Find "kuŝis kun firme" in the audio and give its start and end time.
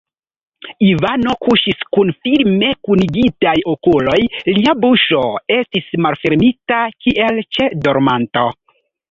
1.47-2.69